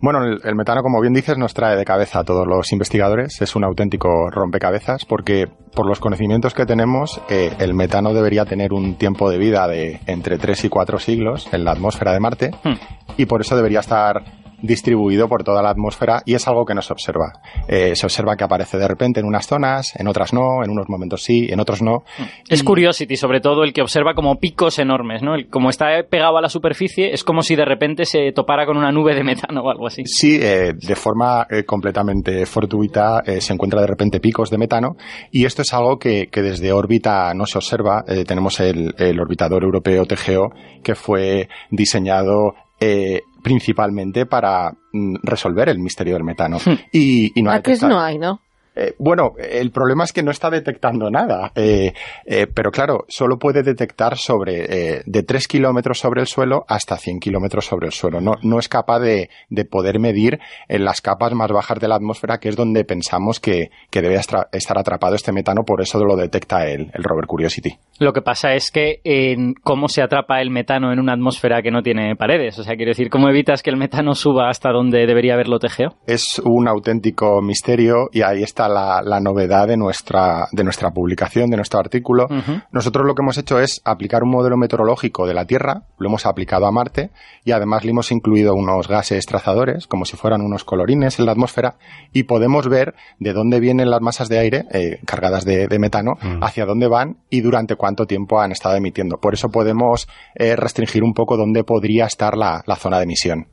Bueno, 0.00 0.22
el, 0.24 0.40
el 0.44 0.54
metano, 0.54 0.82
como 0.82 1.00
bien 1.00 1.12
dices, 1.14 1.36
nos 1.38 1.54
trae 1.54 1.76
de 1.76 1.84
cabeza 1.84 2.20
a 2.20 2.24
todos 2.24 2.46
los 2.46 2.70
investigadores. 2.72 3.40
Es 3.42 3.56
un 3.56 3.64
auténtico 3.64 4.30
rompecabezas 4.30 5.04
porque, 5.04 5.46
por 5.74 5.86
los 5.88 5.98
conocimientos 6.00 6.54
que 6.54 6.66
tenemos, 6.66 7.20
eh, 7.28 7.52
el 7.58 7.74
metano 7.74 8.12
debería 8.14 8.44
tener 8.44 8.72
un 8.72 8.96
tiempo 8.96 9.30
de 9.30 9.38
vida 9.38 9.66
de 9.66 10.00
entre 10.06 10.38
3 10.38 10.64
y 10.64 10.68
4 10.68 10.98
siglos 10.98 11.48
en 11.52 11.64
la 11.64 11.72
atmósfera 11.72 12.12
de 12.12 12.20
Marte 12.20 12.50
Hmm. 12.62 12.74
Y 13.16 13.26
por 13.26 13.40
eso 13.40 13.56
debería 13.56 13.80
estar 13.80 14.22
distribuido 14.60 15.28
por 15.28 15.44
toda 15.44 15.62
la 15.62 15.70
atmósfera 15.70 16.20
y 16.26 16.34
es 16.34 16.48
algo 16.48 16.64
que 16.64 16.74
no 16.74 16.82
se 16.82 16.92
observa. 16.92 17.32
Eh, 17.68 17.94
se 17.94 18.04
observa 18.04 18.34
que 18.36 18.42
aparece 18.42 18.76
de 18.76 18.88
repente 18.88 19.20
en 19.20 19.26
unas 19.26 19.46
zonas, 19.46 19.92
en 19.94 20.08
otras 20.08 20.32
no, 20.32 20.64
en 20.64 20.70
unos 20.70 20.88
momentos 20.88 21.22
sí, 21.22 21.46
en 21.48 21.60
otros 21.60 21.80
no. 21.80 22.02
Es 22.48 22.62
Y- 22.62 22.64
Curiosity, 22.64 23.16
sobre 23.16 23.40
todo 23.40 23.62
el 23.62 23.72
que 23.72 23.82
observa 23.82 24.14
como 24.14 24.34
picos 24.40 24.80
enormes, 24.80 25.22
¿no? 25.22 25.36
El- 25.36 25.48
como 25.48 25.70
está 25.70 26.02
pegado 26.10 26.38
a 26.38 26.40
la 26.42 26.48
superficie, 26.48 27.12
es 27.12 27.22
como 27.22 27.42
si 27.42 27.54
de 27.54 27.64
repente 27.64 28.04
se 28.04 28.32
topara 28.32 28.66
con 28.66 28.76
una 28.76 28.90
nube 28.90 29.14
de 29.14 29.22
metano 29.22 29.60
o 29.62 29.70
algo 29.70 29.86
así. 29.86 30.02
Sí, 30.06 30.40
eh, 30.42 30.72
de 30.74 30.96
forma 30.96 31.46
eh, 31.48 31.62
completamente 31.62 32.44
fortuita 32.44 33.22
se 33.38 33.52
encuentra 33.52 33.80
de 33.80 33.86
repente 33.86 34.18
picos 34.18 34.50
de 34.50 34.58
metano 34.58 34.96
y 35.30 35.44
esto 35.44 35.62
es 35.62 35.72
algo 35.72 36.00
que, 36.00 36.26
que 36.32 36.42
desde 36.42 36.72
órbita 36.72 37.32
no 37.32 37.46
se 37.46 37.58
observa. 37.58 38.02
Tenemos 38.26 38.58
el, 38.58 38.92
el 38.98 39.20
orbitador 39.20 39.62
europeo 39.62 40.04
TGO 40.04 40.50
que 40.82 40.96
fue 40.96 41.48
diseñado 41.70 42.54
eh, 42.80 43.22
principalmente 43.42 44.26
para 44.26 44.72
mm, 44.92 45.16
resolver 45.22 45.68
el 45.68 45.78
misterio 45.78 46.14
del 46.14 46.24
metano. 46.24 46.58
y, 46.92 47.38
y 47.38 47.42
no 47.42 47.50
ha 47.50 47.54
¿A 47.54 47.62
qué 47.62 47.72
es 47.72 47.80
detectado- 47.80 47.88
no 47.98 48.00
hay, 48.00 48.18
no? 48.18 48.40
Eh, 48.78 48.94
bueno, 48.98 49.32
el 49.38 49.70
problema 49.70 50.04
es 50.04 50.12
que 50.12 50.22
no 50.22 50.30
está 50.30 50.50
detectando 50.50 51.10
nada, 51.10 51.50
eh, 51.54 51.92
eh, 52.24 52.46
pero 52.46 52.70
claro, 52.70 53.04
solo 53.08 53.38
puede 53.38 53.62
detectar 53.62 54.16
sobre 54.16 55.02
de 55.04 55.22
3 55.22 55.48
kilómetros 55.48 55.98
sobre 55.98 56.20
el 56.20 56.26
suelo 56.26 56.64
hasta 56.68 56.96
100 56.96 57.18
kilómetros 57.18 57.66
sobre 57.66 57.86
el 57.86 57.92
suelo. 57.92 58.20
No, 58.20 58.34
no 58.42 58.58
es 58.58 58.68
capaz 58.68 59.00
de, 59.00 59.30
de 59.48 59.64
poder 59.64 59.98
medir 59.98 60.38
en 60.68 60.84
las 60.84 61.00
capas 61.00 61.32
más 61.34 61.50
bajas 61.50 61.80
de 61.80 61.88
la 61.88 61.96
atmósfera, 61.96 62.38
que 62.38 62.48
es 62.48 62.56
donde 62.56 62.84
pensamos 62.84 63.40
que, 63.40 63.70
que 63.90 64.02
debe 64.02 64.16
estar 64.16 64.78
atrapado 64.78 65.14
este 65.14 65.32
metano, 65.32 65.64
por 65.64 65.80
eso 65.80 65.98
lo 66.04 66.16
detecta 66.16 66.66
el, 66.66 66.90
el 66.94 67.02
rover 67.02 67.26
Curiosity. 67.26 67.76
Lo 67.98 68.12
que 68.12 68.22
pasa 68.22 68.54
es 68.54 68.70
que 68.70 69.00
en 69.04 69.54
cómo 69.54 69.88
se 69.88 70.02
atrapa 70.02 70.40
el 70.40 70.50
metano 70.50 70.92
en 70.92 71.00
una 71.00 71.14
atmósfera 71.14 71.62
que 71.62 71.70
no 71.70 71.82
tiene 71.82 72.14
paredes. 72.16 72.58
O 72.58 72.62
sea, 72.62 72.76
quiero 72.76 72.90
decir, 72.90 73.10
¿cómo 73.10 73.28
evitas 73.28 73.62
que 73.62 73.70
el 73.70 73.76
metano 73.76 74.14
suba 74.14 74.48
hasta 74.48 74.70
donde 74.70 75.06
debería 75.06 75.34
haberlo 75.34 75.58
TGO? 75.58 75.96
Es 76.06 76.40
un 76.44 76.68
auténtico 76.68 77.42
misterio 77.42 78.08
y 78.12 78.22
ahí 78.22 78.42
está 78.42 78.67
la, 78.68 79.02
la 79.02 79.20
novedad 79.20 79.66
de 79.66 79.76
nuestra, 79.76 80.46
de 80.52 80.64
nuestra 80.64 80.90
publicación, 80.90 81.50
de 81.50 81.56
nuestro 81.56 81.80
artículo. 81.80 82.28
Nosotros 82.72 83.06
lo 83.06 83.14
que 83.14 83.22
hemos 83.22 83.38
hecho 83.38 83.58
es 83.58 83.80
aplicar 83.84 84.22
un 84.22 84.30
modelo 84.30 84.56
meteorológico 84.56 85.26
de 85.26 85.34
la 85.34 85.44
Tierra, 85.46 85.82
lo 85.98 86.08
hemos 86.08 86.26
aplicado 86.26 86.66
a 86.66 86.72
Marte 86.72 87.10
y 87.44 87.52
además 87.52 87.84
le 87.84 87.90
hemos 87.90 88.12
incluido 88.12 88.54
unos 88.54 88.88
gases 88.88 89.26
trazadores, 89.26 89.86
como 89.86 90.04
si 90.04 90.16
fueran 90.16 90.42
unos 90.42 90.64
colorines 90.64 91.18
en 91.18 91.26
la 91.26 91.32
atmósfera, 91.32 91.76
y 92.12 92.24
podemos 92.24 92.68
ver 92.68 92.94
de 93.18 93.32
dónde 93.32 93.60
vienen 93.60 93.90
las 93.90 94.00
masas 94.00 94.28
de 94.28 94.38
aire 94.38 94.64
eh, 94.72 95.00
cargadas 95.04 95.44
de, 95.44 95.66
de 95.68 95.78
metano, 95.78 96.12
Mm. 96.22 96.42
hacia 96.42 96.64
dónde 96.66 96.88
van 96.88 97.18
y 97.30 97.40
durante 97.42 97.76
cuánto 97.76 98.06
tiempo 98.06 98.40
han 98.40 98.50
estado 98.52 98.76
emitiendo. 98.76 99.18
Por 99.18 99.34
eso 99.34 99.50
podemos 99.50 100.08
eh, 100.34 100.56
restringir 100.56 101.04
un 101.04 101.12
poco 101.14 101.36
dónde 101.36 101.64
podría 101.64 102.06
estar 102.06 102.36
la, 102.36 102.62
la 102.66 102.76
zona 102.76 102.98
de 102.98 103.04
emisión. 103.04 103.46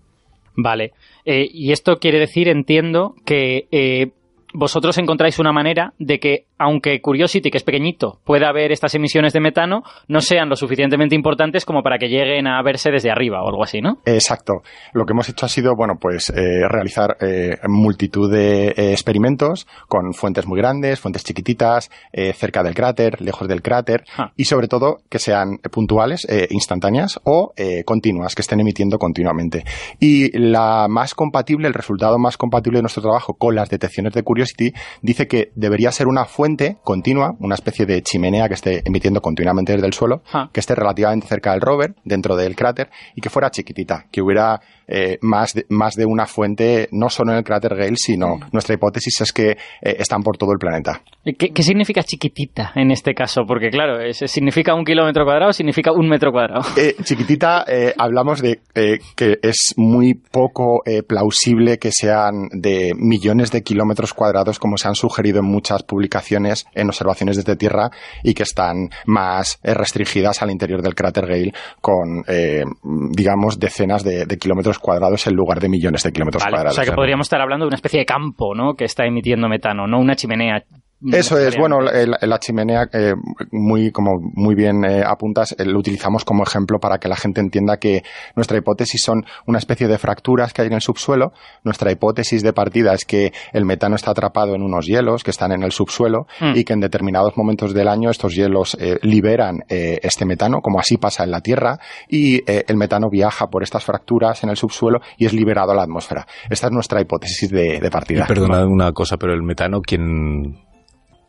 Vale. 0.56 0.94
Eh, 1.26 1.48
y 1.52 1.72
esto 1.72 1.98
quiere 1.98 2.20
decir, 2.20 2.48
entiendo, 2.48 3.14
que 3.26 3.68
eh, 3.72 4.12
vosotros 4.56 4.98
encontráis 4.98 5.40
una 5.40 5.52
manera 5.52 5.94
de 6.00 6.20
que 6.20 6.46
aunque 6.58 7.02
Curiosity, 7.02 7.52
que 7.52 7.58
es 7.58 7.64
pequeñito, 7.64 8.20
pueda 8.24 8.52
ver 8.52 8.72
estas 8.72 8.96
emisiones 8.96 9.34
de 9.34 9.40
metano, 9.42 9.84
no 10.08 10.22
sean 10.22 10.50
lo 10.50 10.56
suficientemente 10.56 11.16
importantes 11.16 11.66
como 11.66 11.84
para 11.84 11.98
que 11.98 12.08
lleguen 12.08 12.48
a 12.48 12.62
verse 12.64 12.92
desde 12.92 13.12
arriba 13.12 13.44
o 13.44 13.50
algo 13.50 13.64
así, 13.64 13.82
¿no? 13.82 13.98
Exacto. 14.06 14.62
Lo 14.94 15.06
que 15.06 15.14
hemos 15.14 15.28
hecho 15.30 15.46
ha 15.46 15.50
sido, 15.50 15.76
bueno, 15.76 15.96
pues 16.00 16.30
eh, 16.30 16.68
realizar 16.70 17.18
eh, 17.22 17.58
multitud 17.68 18.32
de 18.32 18.68
eh, 18.70 18.92
experimentos 18.92 19.68
con 19.88 20.14
fuentes 20.14 20.46
muy 20.48 20.58
grandes, 20.60 21.00
fuentes 21.00 21.24
chiquititas, 21.24 21.92
eh, 22.14 22.34
cerca 22.34 22.64
del 22.64 22.74
cráter, 22.74 23.22
lejos 23.22 23.48
del 23.48 23.62
cráter, 23.62 24.04
Ah. 24.18 24.32
y 24.38 24.46
sobre 24.46 24.68
todo 24.68 25.00
que 25.10 25.20
sean 25.20 25.58
puntuales, 25.72 26.26
instantáneas 26.50 27.20
o 27.24 27.52
eh, 27.58 27.84
continuas, 27.84 28.34
que 28.36 28.42
estén 28.42 28.60
emitiendo 28.60 28.98
continuamente. 28.98 29.64
Y 30.00 30.38
la 30.38 30.88
más 30.90 31.14
compatible, 31.14 31.68
el 31.68 31.74
resultado 31.74 32.18
más 32.18 32.38
compatible 32.38 32.78
de 32.80 32.84
nuestro 32.84 33.02
trabajo 33.04 33.34
con 33.34 33.56
las 33.56 33.70
detecciones 33.70 34.14
de 34.14 34.24
Curiosity, 34.24 34.74
dice 35.02 35.28
que 35.28 35.52
debería 35.56 35.92
ser 35.92 36.08
una 36.08 36.26
fuente 36.26 36.45
continua, 36.84 37.36
una 37.40 37.56
especie 37.56 37.86
de 37.86 38.02
chimenea 38.02 38.48
que 38.48 38.54
esté 38.56 38.82
emitiendo 38.86 39.22
continuamente 39.22 39.74
desde 39.74 39.88
el 39.88 39.94
suelo, 39.94 40.22
Ah. 40.34 40.50
que 40.52 40.60
esté 40.60 40.76
relativamente 40.76 41.28
cerca 41.28 41.52
del 41.52 41.62
rover, 41.62 41.96
dentro 42.04 42.36
del 42.36 42.56
cráter, 42.56 42.90
y 43.16 43.22
que 43.22 43.30
fuera 43.30 43.50
chiquitita, 43.52 44.06
que 44.12 44.22
hubiera 44.22 44.60
eh, 44.88 45.18
más, 45.22 45.54
de, 45.56 45.66
más 45.70 45.96
de 45.96 46.06
una 46.06 46.28
fuente, 46.28 46.88
no 46.92 47.10
solo 47.10 47.32
en 47.32 47.40
el 47.40 47.44
cráter 47.44 47.76
Gale, 47.76 47.96
sino 47.96 48.40
nuestra 48.52 48.76
hipótesis 48.76 49.20
es 49.22 49.32
que 49.34 49.50
eh, 49.52 49.58
están 49.98 50.22
por 50.22 50.38
todo 50.38 50.52
el 50.52 50.60
planeta. 50.60 51.02
¿Qué, 51.24 51.50
qué 51.52 51.64
significa 51.64 52.04
chiquitita 52.04 52.72
en 52.76 52.92
este 52.92 53.16
caso? 53.16 53.46
Porque 53.48 53.70
claro, 53.72 54.00
es- 54.00 54.20
¿significa 54.28 54.76
un 54.76 54.86
kilómetro 54.86 55.26
cuadrado 55.26 55.50
o 55.50 55.54
significa 55.54 55.92
un 55.92 56.08
metro 56.08 56.32
cuadrado? 56.32 56.62
Eh, 56.78 56.96
chiquitita, 57.04 57.66
eh, 57.68 57.96
hablamos 57.98 58.42
de 58.44 58.60
eh, 58.76 59.00
que 59.16 59.40
es 59.42 59.74
muy 59.76 60.14
poco 60.14 60.84
eh, 60.86 61.02
plausible 61.02 61.80
que 61.80 61.90
sean 61.92 62.50
de 62.52 62.94
millones 62.96 63.50
de 63.52 63.64
kilómetros 63.64 64.14
cuadrados, 64.14 64.60
como 64.60 64.78
se 64.78 64.88
han 64.88 64.94
sugerido 64.96 65.40
en 65.40 65.46
muchas 65.46 65.82
publicaciones 65.82 66.35
en 66.36 66.88
observaciones 66.88 67.38
desde 67.38 67.56
Tierra, 67.56 67.90
y 68.24 68.34
que 68.34 68.44
están 68.44 68.90
más 69.06 69.60
eh, 69.64 69.74
restringidas 69.74 70.42
al 70.42 70.52
interior 70.52 70.82
del 70.82 70.96
cráter 70.96 71.26
Gale 71.28 71.54
con, 71.82 72.24
eh, 72.28 72.64
digamos, 73.12 73.60
decenas 73.60 74.04
de, 74.04 74.26
de 74.26 74.38
kilómetros 74.38 74.80
cuadrados 74.80 75.26
en 75.28 75.36
lugar 75.36 75.60
de 75.60 75.70
millones 75.70 76.04
de 76.04 76.12
kilómetros 76.12 76.44
Vale, 76.44 76.52
o 76.52 76.56
cuadrados. 76.56 76.76
sea 76.76 76.86
que 76.86 76.92
podríamos 76.92 77.26
estar 77.26 77.42
hablando 77.42 77.66
de 77.66 77.68
una 77.68 77.76
especie 77.76 78.00
de 78.00 78.06
campo, 78.06 78.54
¿no? 78.56 78.74
Que 78.74 78.86
está 78.86 79.06
emitiendo 79.06 79.48
metano, 79.48 79.88
no 79.88 80.00
una 80.00 80.16
chimenea. 80.16 80.64
Eso 81.12 81.38
es, 81.38 81.56
bueno, 81.58 81.82
la, 81.82 82.18
la 82.22 82.40
chimenea, 82.40 82.88
eh, 82.94 83.14
muy, 83.52 83.92
como 83.92 84.14
muy 84.34 84.56
bien 84.56 84.84
eh, 84.86 85.04
apuntas, 85.06 85.56
eh, 85.58 85.66
lo 85.66 85.80
utilizamos 85.80 86.26
como 86.26 86.44
ejemplo 86.44 86.80
para 86.80 86.98
que 86.98 87.08
la 87.08 87.16
gente 87.16 87.42
entienda 87.42 87.78
que 87.78 88.04
nuestra 88.36 88.58
hipótesis 88.58 89.02
son 89.04 89.26
una 89.46 89.58
especie 89.60 89.88
de 89.88 89.98
fracturas 89.98 90.54
que 90.54 90.62
hay 90.62 90.68
en 90.68 90.74
el 90.74 90.82
subsuelo. 90.82 91.32
Nuestra 91.64 91.92
hipótesis 91.92 92.42
de 92.44 92.54
partida 92.54 92.94
es 92.94 93.06
que 93.06 93.32
el 93.54 93.66
metano 93.66 93.96
está 93.96 94.12
atrapado 94.12 94.56
en 94.56 94.62
unos 94.62 94.86
hielos 94.86 95.24
que 95.24 95.32
están 95.32 95.52
en 95.52 95.64
el 95.64 95.72
subsuelo 95.72 96.26
Mm. 96.40 96.56
y 96.56 96.64
que 96.64 96.74
en 96.74 96.80
determinados 96.80 97.38
momentos 97.38 97.74
del 97.74 97.88
año 97.88 98.10
estos 98.10 98.36
hielos 98.36 98.76
eh, 98.80 98.98
liberan 99.02 99.60
eh, 99.70 100.00
este 100.04 100.26
metano, 100.26 100.60
como 100.62 100.80
así 100.80 100.98
pasa 100.98 101.24
en 101.24 101.32
la 101.32 101.42
Tierra, 101.42 101.78
y 102.10 102.38
eh, 102.50 102.64
el 102.68 102.78
metano 102.78 103.08
viaja 103.10 103.48
por 103.48 103.64
estas 103.64 103.84
fracturas 103.84 104.44
en 104.44 104.50
el 104.50 104.56
subsuelo 104.58 105.00
y 105.18 105.26
es 105.26 105.34
liberado 105.34 105.72
a 105.72 105.76
la 105.76 105.84
atmósfera. 105.84 106.26
Esta 106.50 106.68
es 106.68 106.74
nuestra 106.74 107.02
hipótesis 107.02 107.50
de, 107.50 107.80
de 107.80 107.88
Y 107.88 107.90
partida. 107.90 108.26
perdona 108.28 108.66
una 108.66 108.92
cosa, 108.92 109.18
pero 109.18 109.34
el 109.34 109.44
metano, 109.44 109.82
¿quién, 109.82 110.58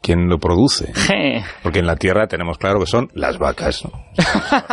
quién 0.06 0.28
lo 0.28 0.38
produce? 0.38 0.92
Porque 1.64 1.80
en 1.80 1.86
la 1.86 1.96
Tierra 1.96 2.28
tenemos 2.28 2.58
claro 2.58 2.78
que 2.78 2.86
son 2.86 3.08
las 3.14 3.38
vacas. 3.38 3.84
¿no? 3.84 3.90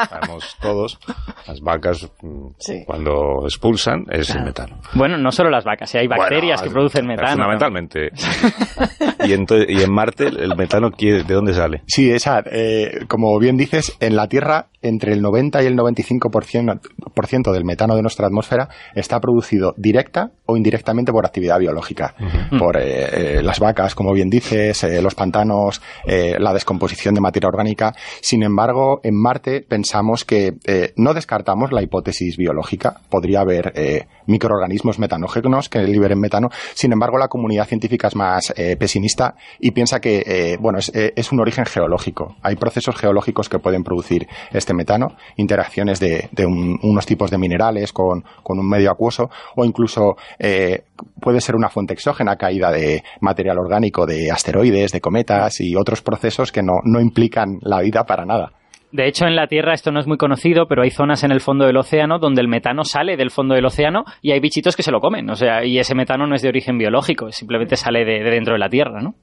Sabemos 0.09 0.55
todos, 0.61 0.99
las 1.47 1.59
vacas 1.59 2.07
mm, 2.21 2.47
Sí. 2.59 2.83
cuando 2.85 3.41
expulsan 3.45 4.05
es 4.11 4.29
el 4.29 4.43
metano. 4.43 4.77
Bueno, 4.93 5.17
no 5.17 5.31
solo 5.31 5.49
las 5.49 5.63
vacas, 5.63 5.93
¿eh? 5.95 5.99
hay 5.99 6.07
bacterias 6.07 6.59
Bueno, 6.61 6.69
que 6.69 6.73
producen 6.73 7.07
metano. 7.07 7.29
¿no? 7.29 7.33
Fundamentalmente. 7.35 8.09
y, 9.25 9.31
ento- 9.33 9.65
y 9.67 9.81
en 9.81 9.91
Marte, 9.91 10.27
¿el 10.27 10.55
metano 10.55 10.91
de 10.91 11.23
dónde 11.23 11.53
sale? 11.55 11.81
Sí, 11.87 12.11
esa, 12.11 12.43
eh, 12.51 13.05
como 13.07 13.37
bien 13.39 13.57
dices, 13.57 13.97
en 13.99 14.15
la 14.15 14.27
Tierra 14.27 14.67
entre 14.83 15.13
el 15.13 15.21
90 15.21 15.63
y 15.63 15.65
el 15.65 15.77
95% 15.77 16.79
por 17.13 17.27
ciento 17.27 17.51
del 17.51 17.65
metano 17.65 17.95
de 17.95 18.01
nuestra 18.01 18.27
atmósfera 18.27 18.69
está 18.93 19.19
producido 19.19 19.73
directa 19.77 20.31
o 20.45 20.57
indirectamente 20.57 21.11
por 21.11 21.25
actividad 21.25 21.59
biológica, 21.59 22.15
por 22.59 22.77
eh, 22.77 23.37
eh, 23.37 23.41
las 23.41 23.59
vacas, 23.59 23.95
como 23.95 24.13
bien 24.13 24.29
dices, 24.29 24.83
eh, 24.83 25.01
los 25.01 25.15
pantanos, 25.15 25.81
la 26.05 26.53
descomposición 26.53 27.15
de 27.15 27.21
materia 27.21 27.47
orgánica. 27.47 27.93
Sin 28.21 28.43
embargo, 28.43 28.99
en 29.03 29.15
Marte 29.15 29.61
pensamos 29.61 30.25
que 30.25 30.53
no 30.97 31.13
descartamos 31.13 31.71
la 31.71 31.81
hipótesis 31.81 32.37
biológica. 32.37 33.01
Podría 33.09 33.41
haber 33.41 34.07
microorganismos 34.27 34.99
metanógenos 34.99 35.69
que 35.69 35.79
liberen 35.83 36.19
metano. 36.19 36.49
Sin 36.73 36.91
embargo, 36.91 37.17
la 37.17 37.27
comunidad 37.27 37.67
científica 37.67 38.07
es 38.07 38.15
más 38.15 38.53
pesimista 38.77 39.35
y 39.59 39.71
piensa 39.71 40.01
que 40.01 40.57
bueno 40.59 40.79
es, 40.79 40.91
es 40.93 41.31
un 41.31 41.39
origen 41.39 41.65
geológico. 41.65 42.35
Hay 42.41 42.55
procesos 42.55 42.95
geológicos 42.95 43.49
que 43.49 43.59
pueden 43.59 43.83
producir 43.83 44.27
este 44.51 44.72
metano, 44.73 45.15
interacciones 45.37 45.99
de, 45.99 46.29
de 46.31 46.45
un- 46.45 46.79
unos 46.83 47.05
tipos 47.05 47.31
de 47.31 47.37
minerales 47.37 47.93
con, 47.93 48.23
con 48.43 48.59
un 48.59 48.67
medio 48.69 48.91
acuoso 48.91 49.29
o 49.55 49.65
incluso 49.65 50.15
eh, 50.39 50.83
puede 51.21 51.41
ser 51.41 51.55
una 51.55 51.69
fuente 51.69 51.93
exógena, 51.93 52.35
caída 52.35 52.71
de 52.71 53.03
material 53.21 53.57
orgánico 53.59 54.05
de 54.05 54.31
asteroides, 54.31 54.91
de 54.91 55.01
cometas 55.01 55.59
y 55.61 55.75
otros 55.75 56.01
procesos 56.01 56.51
que 56.51 56.63
no, 56.63 56.79
no 56.83 56.99
implican 57.01 57.59
la 57.61 57.81
vida 57.81 58.03
para 58.05 58.25
nada. 58.25 58.51
De 58.91 59.07
hecho, 59.07 59.25
en 59.25 59.35
la 59.35 59.47
Tierra 59.47 59.73
esto 59.73 59.91
no 59.91 59.99
es 59.99 60.05
muy 60.05 60.17
conocido, 60.17 60.67
pero 60.67 60.83
hay 60.83 60.91
zonas 60.91 61.23
en 61.23 61.31
el 61.31 61.41
fondo 61.41 61.65
del 61.65 61.77
océano 61.77 62.19
donde 62.19 62.41
el 62.41 62.47
metano 62.47 62.83
sale 62.83 63.17
del 63.17 63.31
fondo 63.31 63.55
del 63.55 63.65
océano 63.65 64.03
y 64.21 64.33
hay 64.33 64.39
bichitos 64.39 64.75
que 64.75 64.83
se 64.83 64.91
lo 64.91 64.99
comen. 64.99 65.27
O 65.31 65.35
sea, 65.35 65.65
y 65.65 65.79
ese 65.79 65.95
metano 65.95 66.27
no 66.27 66.35
es 66.35 66.43
de 66.43 66.49
origen 66.49 66.77
biológico, 66.77 67.31
simplemente 67.31 67.75
sale 67.75 68.05
de 68.05 68.19
dentro 68.29 68.53
de 68.53 68.59
la 68.59 68.69
Tierra, 68.69 69.01
¿no? 69.01 69.15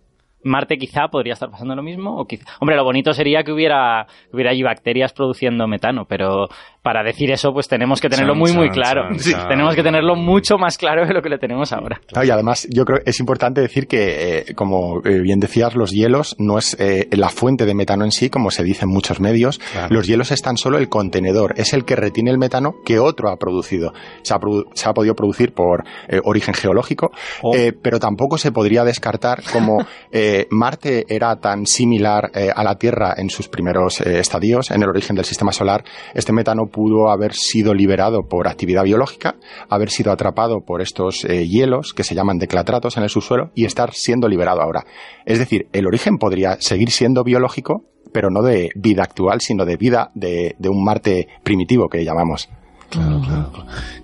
Marte 0.42 0.78
quizá 0.78 1.08
podría 1.08 1.34
estar 1.34 1.50
pasando 1.50 1.74
lo 1.76 1.82
mismo. 1.82 2.16
O 2.16 2.26
quizá... 2.26 2.44
Hombre, 2.60 2.76
lo 2.76 2.84
bonito 2.84 3.12
sería 3.14 3.44
que 3.44 3.52
hubiera, 3.52 4.06
que 4.30 4.36
hubiera 4.36 4.50
allí 4.50 4.62
bacterias 4.62 5.12
produciendo 5.12 5.66
metano, 5.66 6.06
pero 6.06 6.48
para 6.82 7.02
decir 7.02 7.30
eso, 7.30 7.52
pues 7.52 7.68
tenemos 7.68 8.00
que 8.00 8.08
tenerlo 8.08 8.32
Chan, 8.32 8.38
muy, 8.38 8.52
muy 8.52 8.70
claro. 8.70 9.02
chan, 9.10 9.18
Sí, 9.20 9.32
chan. 9.32 9.48
tenemos 9.48 9.74
que 9.74 9.82
tenerlo 9.82 10.16
mucho 10.16 10.56
más 10.58 10.78
claro 10.78 11.06
de 11.06 11.12
lo 11.12 11.20
que 11.22 11.28
lo 11.28 11.38
tenemos 11.38 11.72
ahora. 11.72 12.00
Claro, 12.06 12.26
y 12.26 12.30
además, 12.30 12.66
yo 12.70 12.84
creo 12.84 12.98
que 13.04 13.10
es 13.10 13.20
importante 13.20 13.60
decir 13.60 13.86
que, 13.86 14.38
eh, 14.38 14.54
como 14.54 15.00
eh, 15.04 15.20
bien 15.20 15.40
decías, 15.40 15.74
los 15.74 15.90
hielos 15.90 16.36
no 16.38 16.58
es 16.58 16.76
eh, 16.80 17.08
la 17.12 17.28
fuente 17.28 17.66
de 17.66 17.74
metano 17.74 18.04
en 18.04 18.12
sí, 18.12 18.30
como 18.30 18.50
se 18.50 18.62
dice 18.64 18.84
en 18.84 18.90
muchos 18.90 19.20
medios. 19.20 19.58
Claro. 19.72 19.94
Los 19.94 20.06
hielos 20.06 20.30
es 20.30 20.40
tan 20.42 20.56
solo 20.56 20.78
el 20.78 20.88
contenedor, 20.88 21.54
es 21.56 21.72
el 21.74 21.84
que 21.84 21.96
retiene 21.96 22.30
el 22.30 22.38
metano 22.38 22.74
que 22.84 22.98
otro 22.98 23.30
ha 23.30 23.36
producido. 23.36 23.92
Se 24.22 24.32
ha, 24.34 24.38
produ- 24.38 24.66
se 24.74 24.88
ha 24.88 24.92
podido 24.94 25.14
producir 25.14 25.52
por 25.52 25.84
eh, 26.08 26.20
origen 26.24 26.54
geológico, 26.54 27.10
Oh. 27.42 27.54
eh, 27.54 27.72
pero 27.72 27.98
tampoco 27.98 28.38
se 28.38 28.52
podría 28.52 28.84
descartar 28.84 29.42
como 29.52 29.84
eh, 30.12 30.46
Marte 30.50 31.04
era 31.08 31.36
tan 31.36 31.66
similar 31.66 32.30
eh, 32.34 32.50
a 32.54 32.64
la 32.64 32.76
Tierra 32.76 33.14
en 33.16 33.28
sus 33.30 33.48
primeros 33.48 34.00
eh, 34.00 34.18
estadios, 34.20 34.70
en 34.70 34.82
el 34.82 34.88
origen 34.88 35.16
del 35.16 35.24
sistema 35.24 35.52
solar, 35.52 35.84
este 36.14 36.32
metano 36.32 36.66
pudo 36.70 37.10
haber 37.10 37.32
sido 37.34 37.74
liberado 37.74 38.22
por 38.28 38.48
actividad 38.48 38.84
biológica, 38.84 39.36
haber 39.68 39.90
sido 39.90 40.12
atrapado 40.12 40.60
por 40.66 40.80
estos 40.80 41.24
eh, 41.24 41.46
hielos 41.46 41.92
que 41.94 42.04
se 42.04 42.14
llaman 42.14 42.38
declatratos 42.38 42.96
en 42.96 43.02
el 43.02 43.08
subsuelo 43.10 43.50
y 43.54 43.64
estar 43.64 43.92
siendo 43.92 44.28
liberado 44.28 44.60
ahora. 44.62 44.84
Es 45.26 45.38
decir, 45.38 45.66
el 45.72 45.86
origen 45.86 46.16
podría 46.18 46.56
seguir 46.60 46.90
siendo 46.90 47.24
biológico, 47.24 47.84
pero 48.12 48.28
no 48.30 48.42
de 48.42 48.70
vida 48.74 49.02
actual, 49.02 49.40
sino 49.40 49.64
de 49.64 49.76
vida 49.76 50.10
de, 50.14 50.54
de 50.58 50.68
un 50.68 50.84
Marte 50.84 51.28
primitivo 51.44 51.88
que 51.88 52.04
llamamos. 52.04 52.48
Claro, 52.90 53.20
claro. 53.20 53.52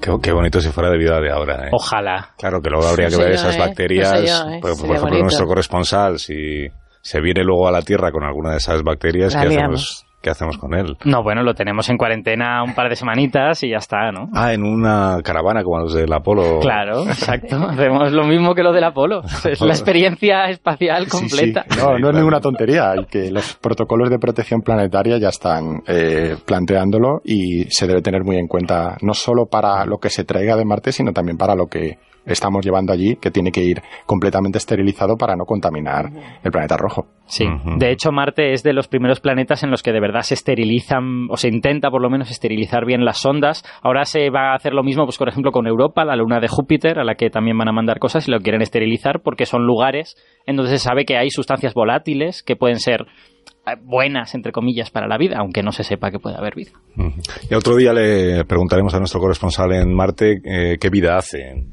Qué, 0.01 0.13
qué 0.23 0.33
bonito 0.33 0.61
si 0.61 0.69
fuera 0.71 0.91
de 0.91 0.99
vida 0.99 1.21
de 1.21 1.33
ahora. 1.33 1.67
¿eh? 1.67 1.71
Ojalá. 1.73 2.35
Claro 2.39 2.61
que 2.61 2.71
luego 2.71 2.87
habría 2.87 3.09
que 3.09 3.17
ver 3.17 3.29
yo, 3.31 3.35
esas 3.35 3.57
¿eh? 3.57 3.59
bacterias. 3.59 4.13
No 4.13 4.19
sé 4.19 4.27
yo, 4.27 4.35
¿eh? 4.51 4.59
por, 4.61 4.71
por 4.71 4.77
Sería 4.77 4.87
ejemplo, 4.95 5.01
bonito. 5.09 5.23
nuestro 5.25 5.47
corresponsal, 5.47 6.19
si 6.21 6.69
se 7.03 7.21
viene 7.21 7.43
luego 7.43 7.67
a 7.67 7.73
la 7.73 7.83
Tierra 7.83 8.13
con 8.13 8.23
alguna 8.23 8.53
de 8.53 8.59
esas 8.59 8.83
bacterias, 8.85 9.35
La 9.35 9.43
¿qué 9.43 9.49
liamos. 9.49 9.83
hacemos, 9.83 10.06
¿qué 10.21 10.31
hacemos 10.31 10.59
con 10.59 10.75
él? 10.75 10.97
No, 11.05 11.23
bueno, 11.23 11.43
lo 11.43 11.55
tenemos 11.55 11.89
en 11.89 11.97
cuarentena 11.97 12.63
un 12.63 12.75
par 12.75 12.89
de 12.89 12.97
semanitas 12.97 13.63
y 13.63 13.71
ya 13.71 13.77
está, 13.79 14.11
¿no? 14.11 14.29
Ah, 14.35 14.53
en 14.53 14.63
una 14.63 15.19
caravana 15.23 15.63
como 15.63 15.81
los 15.81 15.95
del 15.95 16.13
Apolo. 16.13 16.61
Claro, 16.61 17.03
exacto. 17.05 17.57
Hacemos 17.57 18.13
lo 18.13 18.25
mismo 18.25 18.55
que 18.55 18.63
lo 18.63 18.73
del 18.73 18.85
Apolo. 18.85 19.23
Es 19.45 19.61
la 19.61 19.73
experiencia 19.73 20.49
espacial 20.49 21.07
completa. 21.09 21.65
Sí, 21.69 21.75
sí. 21.75 21.81
No, 21.87 21.99
no 21.99 22.11
es 22.11 22.17
ninguna 22.17 22.41
tontería. 22.41 22.95
Que 23.09 23.31
los 23.31 23.55
protocolos 23.55 24.11
de 24.11 24.19
protección 24.19 24.61
planetaria 24.63 25.19
ya 25.19 25.29
están 25.29 25.83
eh, 25.87 26.37
planteándolo 26.45 27.21
y 27.25 27.65
se 27.71 27.87
debe 27.87 28.03
tener 28.03 28.25
muy 28.25 28.37
en 28.37 28.49
cuenta 28.49 28.97
no 29.03 29.15
solo 29.15 29.47
para 29.47 29.85
lo 29.85 29.99
que 29.99 30.11
se 30.11 30.25
traiga 30.25 30.57
de 30.57 30.65
Marte, 30.65 30.91
sino 30.93 31.13
también 31.13 31.37
para 31.37 31.55
lo 31.55 31.67
que 31.67 31.99
estamos 32.25 32.65
llevando 32.65 32.93
allí, 32.93 33.17
que 33.17 33.31
tiene 33.31 33.53
que 33.53 33.63
ir 33.63 33.83
completamente 34.05 34.59
esterilizado 34.59 35.17
para 35.17 35.37
no 35.37 35.45
contaminar 35.45 36.11
el 36.43 36.51
planeta 36.51 36.77
rojo. 36.77 37.07
Sí, 37.27 37.45
de 37.79 37.91
hecho 37.91 38.13
Marte 38.13 38.53
es 38.53 38.63
de 38.63 38.73
los 38.73 38.87
primeros 38.87 39.21
planetas 39.21 39.65
en 39.65 39.71
los 39.71 39.83
que 39.83 39.93
de 39.93 40.01
verdad 40.01 40.23
se 40.23 40.35
esterilizan 40.35 41.27
o 41.29 41.37
se 41.37 41.49
intenta 41.49 41.91
por 41.91 42.01
lo 42.01 42.09
menos 42.09 42.31
esterilizar 42.31 42.87
bien 42.87 43.05
las 43.05 43.19
sondas. 43.19 43.65
Ahora 43.83 44.05
se 44.05 44.31
va 44.31 44.53
a 44.53 44.55
hacer 44.55 44.73
lo 44.73 44.85
mismo, 44.85 45.05
pues 45.05 45.19
por 45.19 45.29
ejemplo 45.29 45.51
con 45.51 45.67
Europa, 45.67 46.05
la 46.05 46.15
luna 46.15 46.39
de 46.39 46.49
Júpiter, 46.49 47.01
a 47.01 47.05
la 47.05 47.17
que 47.17 47.29
también 47.29 47.59
van 47.59 47.69
a 47.69 47.73
mandar 47.73 47.99
cosas 47.99 48.29
y 48.29 48.31
lo 48.31 48.39
quieren 48.39 48.63
esterilizar 48.63 49.21
porque 49.23 49.45
son 49.45 49.67
lugares 49.67 50.17
en 50.47 50.57
donde 50.57 50.71
se 50.71 50.79
sabe 50.79 51.05
que 51.05 51.17
hay 51.17 51.31
sustancias 51.31 51.75
volátiles 51.75 52.45
que 52.45 52.55
pueden 52.55 52.79
ser 52.79 53.07
eh, 53.67 53.73
buenas 53.83 54.35
entre 54.37 54.53
comillas 54.53 54.91
para 54.91 55.09
la 55.09 55.19
vida, 55.19 55.39
aunque 55.39 55.65
no 55.65 55.73
se 55.73 55.83
sepa 55.83 56.13
que 56.13 56.21
puede 56.21 56.37
haber 56.37 56.55
vida. 56.55 56.71
Y 57.51 57.55
otro 57.55 57.75
día 57.75 57.93
le 57.93 58.45
preguntaremos 58.45 58.95
a 58.95 58.99
nuestro 58.99 59.21
corresponsal 59.21 59.73
en 59.73 59.93
Marte 59.93 60.41
eh, 60.45 60.77
qué 60.81 60.91
vida 60.91 61.17
hace 61.17 61.67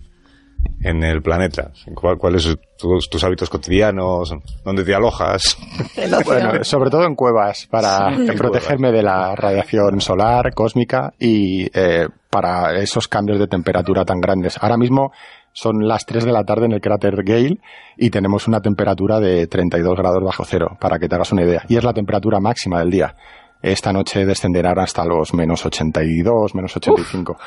en, 0.84 1.04
el 1.04 1.22
planeta? 1.22 1.72
¿Cuáles 1.94 2.44
son 2.44 2.60
tus, 2.78 3.24
hábitos 3.24 3.50
cotidianos? 3.50 4.34
¿Dónde 4.64 4.84
te 4.84 4.94
alojas? 4.94 5.58
bueno, 6.26 6.64
sobre 6.64 6.90
todo 6.90 7.06
en 7.06 7.16
cuevas, 7.16 7.68
para 7.68 8.10
protegerme 8.38 8.92
de 8.92 9.04
la 9.04 9.36
radiación 9.36 10.02
solar, 10.02 10.54
cósmica 10.54 11.14
y 11.20 11.66
eh, 11.74 12.08
para 12.30 12.80
esos 12.80 13.08
cambios 13.08 13.40
de 13.40 13.48
temperatura 13.48 14.06
tan 14.06 14.20
grandes. 14.20 14.58
Ahora 14.62 14.78
mismo 14.78 15.12
son 15.54 15.88
las 15.88 16.06
3 16.06 16.26
de 16.26 16.32
la 16.32 16.44
tarde 16.44 16.66
en 16.66 16.72
el 16.74 16.82
cráter 16.82 17.24
Gale 17.24 17.60
y 17.96 18.10
tenemos 18.10 18.48
una 18.48 18.60
temperatura 18.60 19.20
de 19.20 19.48
32 19.48 19.96
grados 19.96 20.24
bajo 20.24 20.44
cero, 20.46 20.76
para 20.80 20.98
que 20.98 21.08
te 21.08 21.16
hagas 21.16 21.32
una 21.32 21.44
idea. 21.44 21.64
Y 21.70 21.78
es 21.78 21.84
la 21.84 21.94
temperatura 21.94 22.40
máxima 22.40 22.80
del 22.80 22.90
día. 22.90 23.16
Esta 23.64 23.94
noche 23.94 24.26
descenderán 24.26 24.78
hasta 24.78 25.06
los 25.06 25.34
menos 25.34 25.66
82, 25.66 26.54
menos 26.54 26.76
85. 26.76 27.38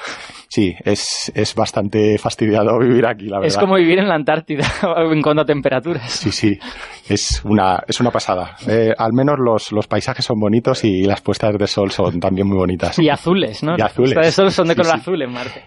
Sí, 0.48 0.74
es, 0.82 1.30
es 1.34 1.54
bastante 1.54 2.16
fastidiado 2.16 2.78
vivir 2.80 3.06
aquí, 3.06 3.26
la 3.26 3.38
verdad. 3.38 3.48
Es 3.48 3.58
como 3.58 3.74
vivir 3.74 3.98
en 3.98 4.08
la 4.08 4.14
Antártida 4.14 4.64
en 5.12 5.20
cuanto 5.20 5.42
a 5.42 5.44
temperaturas. 5.44 6.10
Sí, 6.10 6.32
sí, 6.32 6.58
es 7.06 7.42
una, 7.44 7.82
es 7.86 8.00
una 8.00 8.10
pasada. 8.10 8.56
Eh, 8.66 8.94
al 8.96 9.12
menos 9.12 9.36
los, 9.38 9.72
los 9.72 9.86
paisajes 9.86 10.24
son 10.24 10.40
bonitos 10.40 10.84
y 10.84 11.04
las 11.04 11.20
puestas 11.20 11.54
de 11.58 11.66
sol 11.66 11.90
son 11.90 12.18
también 12.18 12.48
muy 12.48 12.56
bonitas. 12.56 12.98
Y 12.98 13.10
azules, 13.10 13.62
¿no? 13.62 13.76
Y 13.76 13.82
azules. 13.82 14.14
Las 14.14 14.24
puestas 14.24 14.26
de 14.26 14.32
sol 14.32 14.50
son 14.50 14.68
de 14.68 14.76
color 14.76 14.94
azul 14.96 15.20
en 15.20 15.32
Marte. 15.32 15.64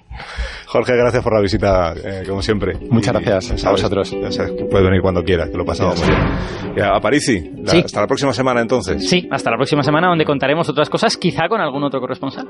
Jorge, 0.65 0.95
gracias 0.95 1.23
por 1.23 1.33
la 1.33 1.41
visita, 1.41 1.93
eh, 1.93 2.23
como 2.27 2.41
siempre. 2.41 2.73
Muchas 2.89 3.13
gracias 3.13 3.63
a 3.65 3.71
vosotros. 3.71 4.15
Ya 4.19 4.31
sabes, 4.31 4.53
puedes 4.69 4.85
venir 4.85 5.01
cuando 5.01 5.23
quieras, 5.23 5.49
que 5.49 5.57
lo 5.57 5.65
pasamos 5.65 6.01
bien. 6.05 6.83
A 6.83 6.99
Parisi, 6.99 7.51
hasta 7.67 8.01
la 8.01 8.07
próxima 8.07 8.33
semana 8.33 8.61
entonces. 8.61 9.07
Sí, 9.07 9.27
hasta 9.29 9.51
la 9.51 9.57
próxima 9.57 9.83
semana 9.83 10.07
donde 10.07 10.25
contaremos 10.39 10.69
otras 10.69 10.89
cosas, 10.89 11.17
quizá 11.17 11.49
con 11.49 11.59
algún 11.59 11.83
otro 11.83 11.99
corresponsal. 11.99 12.47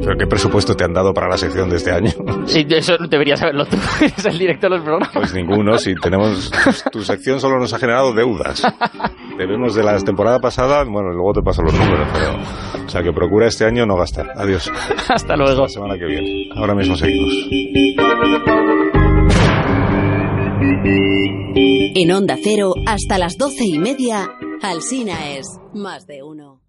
¿Pero 0.00 0.16
qué 0.18 0.26
presupuesto 0.26 0.74
te 0.74 0.84
han 0.84 0.94
dado 0.94 1.12
para 1.12 1.28
la 1.28 1.36
sección 1.36 1.68
de 1.68 1.76
este 1.76 1.92
año? 1.92 2.10
Sí, 2.46 2.66
eso 2.70 2.96
deberías 3.06 3.38
saberlo 3.38 3.66
tú, 3.66 3.76
eres 4.00 4.24
el 4.24 4.38
director 4.38 4.70
de 4.70 4.76
los 4.78 4.84
programas. 4.84 5.10
Pues 5.12 5.34
ninguno, 5.34 5.76
si 5.76 5.94
tenemos... 5.94 6.50
Tu 6.90 7.02
sección 7.02 7.38
solo 7.38 7.58
nos 7.58 7.74
ha 7.74 7.78
generado 7.78 8.14
deudas. 8.14 8.62
Debemos 9.36 9.74
de 9.74 9.82
la 9.82 9.98
temporada 9.98 10.38
pasada, 10.40 10.84
bueno, 10.84 11.10
luego 11.10 11.34
te 11.34 11.42
paso 11.42 11.60
los 11.60 11.74
números, 11.74 12.08
pero... 12.14 12.86
O 12.86 12.88
sea, 12.88 13.02
que 13.02 13.12
procura 13.12 13.46
este 13.46 13.66
año 13.66 13.84
no 13.84 13.96
gastar. 13.96 14.30
Adiós. 14.34 14.72
Hasta 15.10 15.36
luego. 15.36 15.62
la 15.62 15.68
semana 15.68 15.98
que 15.98 16.06
viene. 16.06 16.48
Ahora 16.56 16.74
mismo 16.74 16.96
seguimos. 16.96 17.34
En 21.94 22.10
Onda 22.10 22.38
Cero, 22.42 22.72
hasta 22.86 23.18
las 23.18 23.36
doce 23.36 23.66
y 23.66 23.78
media, 23.78 24.30
Alsina 24.62 25.32
es 25.36 25.46
más 25.74 26.06
de 26.06 26.22
uno. 26.22 26.61